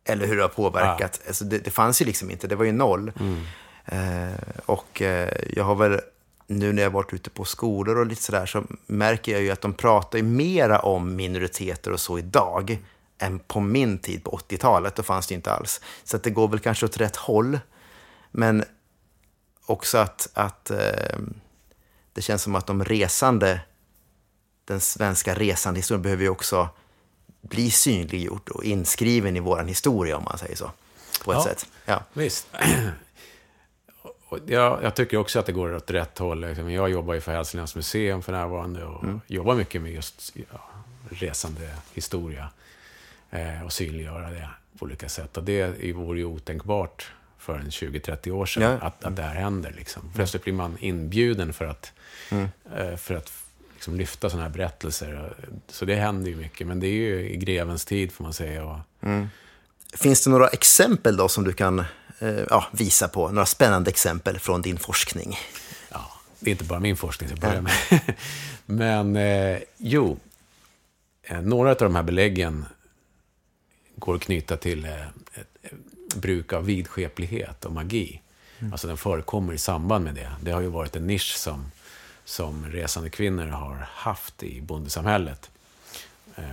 Eller 0.05 0.27
hur 0.27 0.37
det 0.37 0.43
har 0.43 0.49
påverkat. 0.49 1.21
Alltså 1.27 1.45
det, 1.45 1.59
det 1.59 1.71
fanns 1.71 2.03
ju 2.03 2.05
liksom 2.07 2.31
inte, 2.31 2.47
det 2.47 2.57
var 2.57 2.65
ju 2.65 2.73
noll. 2.73 3.13
Mm. 3.21 3.43
Eh, 3.87 4.39
och 4.67 5.03
eh, 5.03 5.29
jag 5.57 5.65
har 5.65 5.75
väl, 5.75 6.01
nu 6.47 6.73
när 6.73 6.83
jag 6.83 6.91
har 6.91 6.95
varit 6.95 7.13
ute 7.15 7.31
på 7.31 7.45
skolor 7.45 7.99
och 7.99 8.07
lite 8.07 8.23
sådär, 8.23 8.47
så 8.47 8.65
märker 8.87 9.33
jag 9.33 9.43
ju 9.43 9.51
att 9.51 9.61
de 9.61 9.75
pratar 9.75 10.19
ju 10.19 10.25
mera 10.25 10.79
om 10.79 11.17
minoriteter 11.17 11.93
och 11.93 12.01
så 12.01 12.19
idag 12.19 12.79
än 13.21 13.39
på 13.39 13.61
min 13.61 13.99
tid 13.99 14.25
på 14.25 14.31
80-talet. 14.49 14.97
Då 14.97 15.03
fanns 15.03 15.27
det 15.27 15.35
inte 15.35 15.53
alls. 15.53 15.81
Så 16.05 16.17
att 16.17 16.23
det 16.23 16.31
går 16.31 16.49
väl 16.49 16.61
kanske 16.61 16.87
åt 16.87 16.97
rätt 16.97 17.17
håll. 17.17 17.59
Men 18.31 18.65
också 19.67 19.99
att, 19.99 20.29
att 20.35 20.71
eh, 20.71 21.19
det 22.13 22.23
känns 22.23 22.43
som 22.43 22.55
att 22.55 22.67
de 22.67 22.85
resande, 22.85 23.61
den 24.65 24.81
svenska 24.81 25.35
resandehistorien 25.35 26.03
behöver 26.03 26.23
ju 26.23 26.29
också 26.29 26.69
bli 27.41 27.71
synliggjort 27.71 28.49
och 28.49 28.65
inskriven 28.65 29.37
i 29.37 29.41
vår 29.41 29.63
historia 29.65 30.17
om 30.17 30.25
man 30.25 30.39
säger 30.39 30.57
så. 30.57 30.71
På 31.25 31.33
ett 31.33 31.39
Ja. 31.39 31.45
sätt. 31.45 31.67
Ja. 31.85 32.03
Visst. 32.13 32.47
Jag, 34.47 34.83
jag 34.83 34.95
tycker 34.97 35.17
också 35.17 35.39
att 35.39 35.47
det 35.47 35.53
går 35.53 35.75
åt 35.75 35.91
rätt 35.91 36.19
håll. 36.19 36.41
Liksom. 36.41 36.71
Jag 36.71 36.91
jobbar 36.91 37.15
ju 37.15 37.21
för 37.21 37.33
Hälsinglands 37.33 37.75
museum 37.77 38.23
för 38.23 38.33
närvarande 38.33 38.85
och 38.85 39.05
jobbar 39.27 39.55
mycket 39.55 39.83
med 39.83 39.93
just 39.93 40.33
ja, 40.53 40.61
resande 41.11 41.75
historia 41.93 42.49
eh, 43.31 43.63
och 43.65 43.73
synliggöra 43.73 44.31
det 44.31 44.49
på 44.79 44.85
olika 44.85 45.09
sätt. 45.09 45.37
Och 45.37 45.45
det 45.45 45.93
vore 45.93 46.19
ju 46.19 46.25
otänkbart 46.25 47.13
för 47.39 47.59
en 47.59 47.71
20-30 47.71 48.31
år 48.31 48.47
sedan 48.47 48.63
Ja. 48.63 48.87
att, 48.87 49.05
att 49.05 49.17
det 49.17 49.23
här 49.23 49.35
händer. 49.35 49.73
Liksom. 49.77 50.03
Plötsligt 50.15 50.45
blir 50.45 50.55
man 50.55 50.77
inbjuden 50.81 51.53
för 51.53 51.65
att, 51.65 51.93
eh, 52.77 52.97
för 52.97 53.15
att 53.15 53.33
liksom, 53.75 53.97
lyfta 53.97 54.31
sådana 54.31 54.49
här 54.49 54.55
berättelser. 54.55 55.33
Så 55.69 55.85
det 55.85 55.95
händer 55.97 56.31
ju 56.31 56.37
mycket, 56.37 56.67
men 56.67 56.81
det 56.81 56.87
är 56.87 56.93
ju 56.93 57.31
i 57.31 57.37
grevens 57.37 57.85
tid 57.85 58.13
får 58.13 58.25
man 58.25 58.33
säga. 58.33 58.65
Och, 58.65 58.79
Finns 59.95 60.25
det 60.25 60.31
några 60.31 60.49
exempel 60.49 61.17
då 61.17 61.29
som 61.29 61.45
du 61.45 61.53
kan 61.53 61.79
eh, 62.19 62.29
ja, 62.51 62.67
visa 62.73 63.09
på? 63.09 63.29
Några 63.29 63.47
spännande 63.47 63.91
exempel 63.91 64.39
från 64.39 64.63
din 64.63 64.79
forskning? 64.79 65.39
Ja, 65.91 66.11
det 66.41 66.51
är 66.51 66.53
inte 66.53 66.65
bara 66.65 66.81
min 66.81 66.97
forskning 66.97 67.29
till 67.29 67.37
att 67.39 67.41
börja 67.51 67.63
med. 67.63 67.73
Men 68.67 69.17
eh, 69.17 69.59
jo, 69.77 70.19
eh, 71.23 71.41
några 71.41 71.71
av 71.71 71.77
de 71.77 71.95
här 71.95 72.03
beläggen 72.03 72.65
går 74.01 74.15
att 74.15 74.21
knyta 74.21 74.57
till 74.57 74.85
eh, 74.85 75.01
eh, 75.01 75.73
bruk 76.17 76.53
av 76.53 76.65
vidskeplighet 76.65 77.65
och 77.65 77.73
magi. 77.73 78.21
Alltså 78.73 78.87
den 78.87 78.97
förekommer 78.97 79.53
i 79.53 79.59
samband 79.59 80.05
med 80.05 80.15
det. 80.15 80.31
Det 80.43 80.51
har 80.51 80.61
ju 80.61 80.69
varit 80.69 80.97
en 80.97 81.07
nisch 81.07 81.37
som, 81.37 81.71
som 82.25 82.67
resande 82.67 83.11
kvinnor 83.11 83.47
har 83.47 83.87
haft 83.91 84.43
i 84.43 84.61
bondesamhället. 84.61 85.51
Eh, 86.37 86.45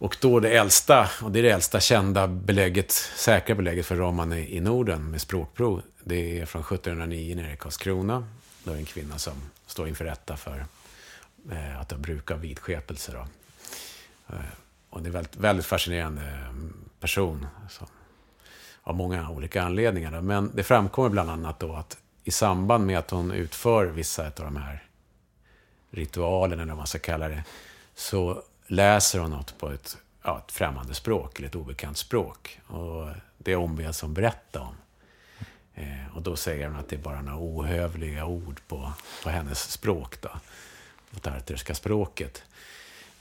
och 0.00 0.16
då 0.20 0.40
det 0.40 0.50
äldsta, 0.50 1.08
och 1.22 1.32
det 1.32 1.38
är 1.38 1.42
det 1.42 1.50
äldsta 1.50 1.80
kända 1.80 2.26
belägget, 2.26 2.90
säkra 3.16 3.54
belägget 3.54 3.86
för 3.86 3.96
roman 3.96 4.32
i, 4.32 4.56
i 4.56 4.60
Norden 4.60 5.10
med 5.10 5.20
språkprov. 5.20 5.82
Det 6.04 6.40
är 6.40 6.46
från 6.46 6.62
1709 6.62 7.36
nere 7.36 7.52
i 7.52 7.56
Karlskrona. 7.56 8.28
Då 8.64 8.70
är 8.70 8.74
det 8.74 8.80
en 8.80 8.86
kvinna 8.86 9.18
som 9.18 9.34
står 9.66 9.88
inför 9.88 10.04
rätta 10.04 10.36
för 10.36 10.64
eh, 11.52 11.80
att 11.80 11.90
ha 11.90 11.98
bruk 11.98 12.30
av 12.30 12.40
vidskepelse. 12.40 13.12
Då. 13.12 13.26
Eh, 14.34 14.40
och 14.90 15.02
det 15.02 15.06
är 15.06 15.08
en 15.08 15.12
väldigt, 15.12 15.36
väldigt 15.36 15.66
fascinerande 15.66 16.22
eh, 16.22 16.54
person. 17.00 17.46
Så, 17.68 17.84
av 18.82 18.94
många 18.94 19.30
olika 19.30 19.62
anledningar. 19.62 20.12
Då. 20.12 20.22
Men 20.22 20.50
det 20.54 20.62
framkommer 20.62 21.08
bland 21.08 21.30
annat 21.30 21.60
då 21.60 21.74
att 21.74 21.98
i 22.24 22.30
samband 22.30 22.86
med 22.86 22.98
att 22.98 23.10
hon 23.10 23.30
utför 23.30 23.86
vissa 23.86 24.26
av 24.26 24.32
de 24.34 24.56
här 24.56 24.84
ritualerna 25.90 26.62
eller 26.62 26.72
vad 26.72 26.76
man 26.76 26.86
ska 26.86 26.98
kalla 26.98 27.28
det, 27.28 27.44
så 27.94 28.42
läser 28.66 29.18
hon 29.18 29.30
något 29.30 29.58
på 29.58 29.70
ett, 29.70 29.98
ja, 30.22 30.42
ett 30.46 30.52
främmande 30.52 30.94
språk, 30.94 31.38
eller 31.38 31.48
ett 31.48 31.54
obekant 31.54 31.98
språk. 31.98 32.60
Och 32.66 33.08
det 33.38 33.56
ombeds 33.56 34.02
hon 34.02 34.14
berätta 34.14 34.60
om. 34.60 34.74
Eh, 35.74 36.16
och 36.16 36.22
då 36.22 36.36
säger 36.36 36.68
hon 36.68 36.78
att 36.78 36.88
det 36.88 36.96
är 36.96 37.00
bara 37.00 37.22
några 37.22 37.38
ohövliga 37.38 38.24
ord 38.24 38.60
på, 38.68 38.92
på 39.22 39.30
hennes 39.30 39.70
språk, 39.70 40.20
då. 40.20 40.30
På 41.10 41.20
tarterska 41.20 41.74
språket. 41.74 42.42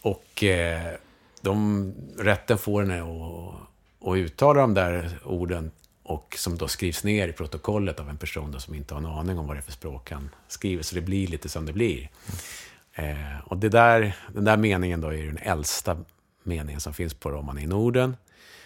Och 0.02 0.44
eh, 0.44 0.96
de, 1.42 1.94
rätten 2.18 2.58
får 2.58 2.82
henne 2.82 3.02
att, 3.02 4.08
att 4.08 4.18
uttala 4.18 4.62
de 4.62 4.74
där 4.74 5.20
orden 5.24 5.72
och 6.04 6.36
som 6.38 6.58
då 6.58 6.68
skrivs 6.68 7.04
ner 7.04 7.28
i 7.28 7.34
protokollet 7.34 8.00
av 8.00 8.10
en 8.10 8.18
person 8.18 8.52
då 8.52 8.60
som 8.60 8.76
inte 8.76 8.94
har 8.94 9.02
en 9.02 9.06
aning 9.06 9.38
om 9.38 9.48
vad 9.48 9.56
det 9.56 9.60
är 9.60 9.62
för 9.62 9.72
språk 9.72 10.12
han 10.12 10.30
skriver. 10.48 10.84
Så 10.84 10.96
det 10.96 11.02
blir 11.02 11.28
lite 11.28 11.50
som 11.50 11.66
det 11.66 11.74
blir. 11.74 12.10
Eh, 12.94 13.40
och 13.46 13.58
det 13.58 13.70
där, 13.70 14.16
den 14.34 14.46
där 14.46 14.58
meningen 14.58 15.02
då 15.02 15.14
är 15.14 15.26
den 15.26 15.38
äldsta 15.38 15.98
meningen 16.44 16.82
som 16.82 16.94
finns 16.94 17.14
på 17.14 17.30
Romani 17.30 17.62
i 17.62 17.68
Norden. 17.68 18.18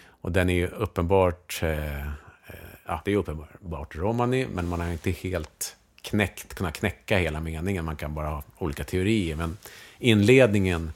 Och 0.04 0.32
den 0.32 0.50
är 0.50 0.54
ju 0.54 0.66
uppenbart, 0.66 1.60
eh, 1.62 2.06
eh 2.06 2.14
ja, 2.86 3.02
det 3.04 3.12
är 3.12 3.16
uppenbart 3.16 3.96
romani, 3.96 4.46
men 4.54 4.68
man 4.68 4.80
har 4.80 4.92
inte 4.92 5.10
helt 5.10 5.76
knäckt, 6.02 6.54
kunnat 6.54 6.74
knäcka 6.74 7.18
hela 7.18 7.40
meningen. 7.40 7.84
Man 7.84 7.96
kan 7.96 8.14
bara 8.14 8.28
ha 8.28 8.42
olika 8.58 8.84
teorier. 8.84 9.36
Men 9.36 9.56
inledningen 9.98 10.92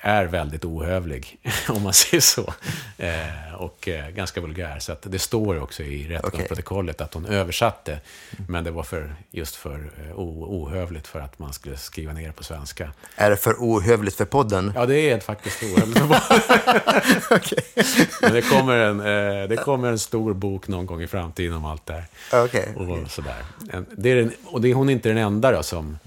är 0.00 0.24
väldigt 0.24 0.64
ohövlig, 0.64 1.38
om 1.68 1.82
man 1.82 1.92
säger 1.92 2.20
så. 2.20 2.54
Eh, 2.98 3.54
och 3.58 3.88
eh, 3.88 4.10
ganska 4.10 4.40
vulgär. 4.40 4.78
Så 4.78 4.92
att 4.92 5.02
det 5.02 5.18
står 5.18 5.60
också 5.62 5.82
i 5.82 6.08
rättegångsprotokollet 6.08 7.00
att 7.00 7.14
hon 7.14 7.26
översatte. 7.26 8.00
Men 8.48 8.64
det 8.64 8.70
var 8.70 8.82
för, 8.82 9.14
just 9.30 9.56
för 9.56 9.74
eh, 10.06 10.12
ohövligt 10.16 11.06
för 11.06 11.20
att 11.20 11.38
man 11.38 11.52
skulle 11.52 11.76
skriva 11.76 12.12
ner 12.12 12.32
på 12.32 12.44
svenska. 12.44 12.92
Är 13.16 13.30
det 13.30 13.36
för 13.36 13.54
ohövligt 13.58 14.14
för 14.16 14.24
podden? 14.24 14.72
Ja, 14.74 14.86
det 14.86 15.10
är 15.10 15.20
faktiskt 15.20 15.62
ohövligt. 15.62 15.98
Men 18.22 18.32
det 18.32 18.42
kommer, 18.42 18.76
en, 18.78 19.00
eh, 19.00 19.48
det 19.48 19.56
kommer 19.56 19.88
en 19.88 19.98
stor 19.98 20.34
bok 20.34 20.68
någon 20.68 20.86
gång 20.86 21.02
i 21.02 21.06
framtiden 21.06 21.56
om 21.56 21.64
allt 21.64 21.86
det 21.86 21.92
här. 21.92 22.04
Okej. 22.44 22.74
Och 22.76 23.10
sådär. 23.10 23.36
En- 23.72 23.86
Det 23.96 24.10
är 24.10 24.16
den, 24.16 24.32
och 24.44 24.60
det 24.60 24.70
är 24.70 24.74
hon 24.74 24.90
inte 24.90 25.08
den 25.08 25.18
enda 25.18 25.52
då 25.52 25.62
som 25.62 25.98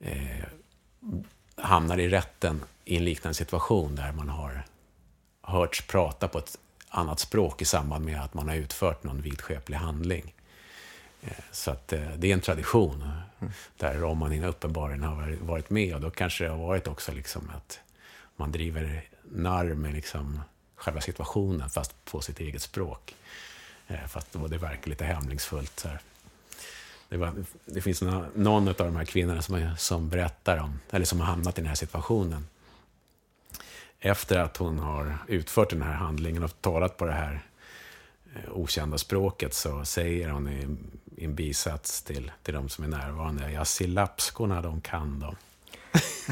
eh, 0.00 0.12
hamnar 1.56 2.00
i 2.00 2.08
rätten 2.08 2.62
i 2.84 2.96
en 2.96 3.04
liknande 3.04 3.34
situation 3.34 3.94
där 3.96 4.12
man 4.12 4.28
har 4.28 4.64
hörts 5.42 5.86
prata 5.86 6.28
på 6.28 6.38
ett 6.38 6.58
annat 6.88 7.20
språk 7.20 7.62
i 7.62 7.64
samband 7.64 8.04
med 8.04 8.20
att 8.20 8.34
man 8.34 8.48
har 8.48 8.56
utfört 8.56 9.04
någon 9.04 9.22
vidskeplig 9.22 9.76
handling. 9.76 10.34
Eh, 11.22 11.32
så 11.52 11.70
att 11.70 11.92
eh, 11.92 12.10
det 12.16 12.30
är 12.30 12.34
en 12.34 12.40
tradition 12.40 13.04
där 13.76 13.94
romanin 13.94 14.44
uppenbarligen 14.44 15.02
har 15.02 15.36
varit- 15.40 15.70
med. 15.70 15.94
Och 15.94 16.00
då 16.00 16.10
kanske 16.10 16.44
det 16.44 16.50
har 16.50 16.58
varit 16.58 16.88
också 16.88 17.12
liksom 17.12 17.50
att 17.56 17.80
man 18.36 18.52
driver 18.52 19.04
narr 19.22 19.74
med 19.74 19.94
liksom 19.94 20.40
själva 20.76 21.00
situationen 21.00 21.70
fast 21.70 22.04
på 22.04 22.20
sitt 22.20 22.40
eget 22.40 22.62
språk. 22.62 23.14
Eh, 23.88 24.06
fast 24.08 24.32
då 24.32 24.46
det 24.46 24.58
verkar 24.58 24.90
lite 24.90 25.04
hemlingsfullt. 25.04 25.80
Så 25.80 25.88
här. 25.88 26.00
Det, 27.08 27.16
var, 27.16 27.44
det 27.64 27.80
finns 27.80 28.02
någon, 28.02 28.26
någon 28.34 28.68
av 28.68 28.74
de 28.74 28.96
här 28.96 29.04
kvinnorna 29.04 29.42
som, 29.42 29.74
som 29.78 30.08
berättar 30.08 30.58
om, 30.58 30.80
eller 30.90 31.06
som 31.06 31.20
har 31.20 31.26
hamnat 31.26 31.58
i 31.58 31.60
den 31.60 31.68
här 31.68 31.74
situationen. 31.74 32.46
Efter 34.04 34.38
att 34.38 34.56
hon 34.56 34.78
har 34.78 35.18
utfört 35.28 35.70
den 35.70 35.82
här 35.82 35.92
handlingen 35.92 36.42
och 36.42 36.60
talat 36.60 36.96
på 36.96 37.04
det 37.04 37.12
här 37.12 37.40
eh, 38.34 38.52
okända 38.52 38.98
språket 38.98 39.54
så 39.54 39.84
säger 39.84 40.28
hon 40.28 40.48
i, 40.48 40.76
i 41.16 41.24
en 41.24 41.34
bisats 41.34 42.02
till, 42.02 42.32
till 42.42 42.54
de 42.54 42.68
som 42.68 42.84
är 42.84 42.88
närvarande, 42.88 43.52
jag 43.52 43.66
ser 43.66 43.86
lapskorna 43.86 44.62
de 44.62 44.80
kan 44.80 45.20
de. 45.20 45.36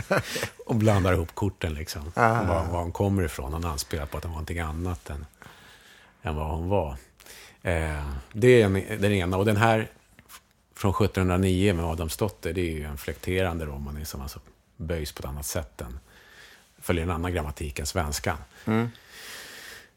och 0.66 0.74
blandar 0.74 1.12
ihop 1.12 1.34
korten 1.34 1.74
liksom. 1.74 2.12
Ah. 2.14 2.42
Var, 2.42 2.66
var 2.66 2.82
hon 2.82 2.92
kommer 2.92 3.22
ifrån. 3.22 3.52
Hon 3.52 3.64
anspelar 3.64 4.06
på 4.06 4.18
att 4.18 4.24
hon 4.24 4.32
var 4.32 4.36
någonting 4.36 4.58
annat 4.58 5.10
än, 5.10 5.26
än 6.22 6.36
vad 6.36 6.50
hon 6.50 6.68
var. 6.68 6.96
Eh, 7.62 8.10
det 8.32 8.62
är 8.62 8.64
en, 8.64 8.72
den 9.02 9.12
ena. 9.12 9.36
Och 9.36 9.44
den 9.44 9.56
här 9.56 9.88
från 10.74 10.90
1709 10.90 11.74
med 11.74 11.84
Adamsdotter, 11.84 12.52
det 12.52 12.60
är 12.60 12.72
ju 12.72 12.84
en 12.84 12.98
flekterande 12.98 13.64
romani 13.64 14.04
som 14.04 14.20
alltså 14.20 14.40
böjs 14.76 15.12
på 15.12 15.18
ett 15.18 15.26
annat 15.26 15.46
sätt 15.46 15.80
än, 15.80 15.98
följer 16.80 17.04
en 17.04 17.10
annan 17.10 17.32
grammatik 17.32 17.78
än 17.78 17.86
svenskan. 17.86 18.36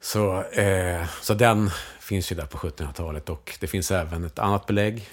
Så, 0.02 0.44
eh, 0.44 1.06
så 1.22 1.34
den 1.34 1.70
finns 2.00 2.32
ju 2.32 2.36
där 2.36 2.46
på 2.46 2.58
1700-talet 2.58 3.30
och 3.30 3.58
det 3.60 3.68
finns 3.68 3.92
även 3.92 4.24
ett 4.24 4.40
annat 4.40 4.66
belägg 4.66 5.10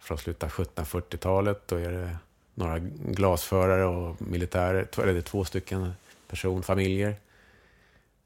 från 0.00 0.18
slutet 0.18 0.42
av 0.42 0.50
1740-talet. 0.50 1.62
Då 1.66 1.76
är 1.76 1.92
det 1.92 2.16
några 2.54 2.78
glasförare 3.08 3.84
och 3.84 4.22
militärer, 4.22 4.88
eller 5.02 5.12
det 5.12 5.18
är 5.18 5.22
två 5.22 5.44
stycken 5.44 5.92
personfamiljer 6.28 7.16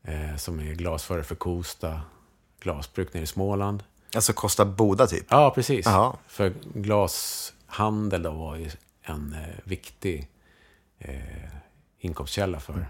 eh, 0.03 0.37
som 0.37 0.61
är 0.61 0.75
glasförare 0.75 1.25
för 1.25 1.35
Kosta 1.35 2.01
glasbruk 2.61 3.15
nere 3.15 3.23
i 3.23 3.27
Småland. 3.27 3.83
Alltså 4.15 4.33
Kosta 4.33 4.65
Boda 4.65 5.07
typ? 5.07 5.27
Ja, 5.29 5.51
precis. 5.55 5.87
Jaha. 5.87 6.17
För 6.27 6.53
glashandel 6.75 8.23
då 8.23 8.31
var 8.31 8.57
ju 8.57 8.71
en 9.03 9.33
eh, 9.33 9.55
viktig 9.65 10.29
eh, 10.99 11.15
inkomstkälla 12.05 12.61
för, 12.61 12.87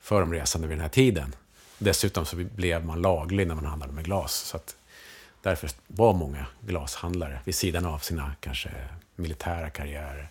för 0.00 0.20
de 0.20 0.32
resande 0.32 0.68
vid 0.68 0.76
den 0.76 0.82
här 0.82 0.88
tiden. 0.88 1.34
Dessutom 1.78 2.26
så 2.26 2.36
blev 2.36 2.84
man 2.84 3.02
laglig 3.02 3.46
när 3.46 3.54
man 3.54 3.64
handlade 3.64 3.92
med 3.92 4.04
glas. 4.04 4.32
Så 4.32 4.56
att 4.56 4.76
därför 5.42 5.70
var 5.86 6.12
många 6.12 6.46
glashandlare 6.60 7.40
vid 7.44 7.54
sidan 7.54 7.86
av 7.86 7.98
sina 7.98 8.32
kanske 8.40 8.70
militära 9.16 9.70
karriärer. 9.70 10.28